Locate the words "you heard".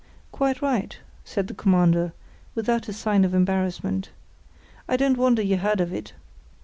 5.43-5.79